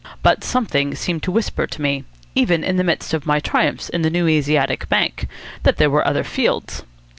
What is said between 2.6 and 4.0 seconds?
in the midst of my triumphs